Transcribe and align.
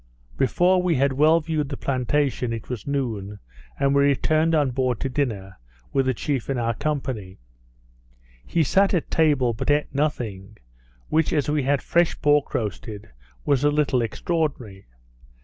Before 0.35 0.81
we 0.81 0.95
had 0.95 1.13
well 1.13 1.39
viewed 1.41 1.69
the 1.69 1.77
plantation 1.77 2.53
it 2.53 2.69
was 2.69 2.87
noon, 2.87 3.37
and 3.79 3.93
we 3.93 4.01
returned 4.05 4.55
on 4.55 4.71
board 4.71 4.99
to 5.01 5.09
dinner, 5.09 5.59
with 5.93 6.07
the 6.07 6.13
chief 6.15 6.49
in 6.49 6.57
our 6.57 6.73
company. 6.73 7.37
He 8.43 8.63
sat 8.63 8.95
at 8.95 9.11
table 9.11 9.53
but 9.53 9.69
eat 9.69 9.93
nothing, 9.93 10.57
which, 11.09 11.31
as 11.31 11.51
we 11.51 11.61
had 11.61 11.83
fresh 11.83 12.19
pork 12.19 12.55
roasted, 12.55 13.09
was 13.45 13.63
a 13.63 13.69
little 13.69 14.01
extraordinary. 14.01 14.87